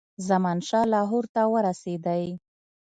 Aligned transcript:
زمانشاه 0.27 0.85
لاهور 0.93 1.25
ته 1.33 1.41
ورسېدی. 1.53 2.25